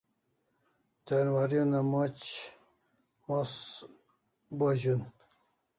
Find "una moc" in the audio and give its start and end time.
1.65-2.17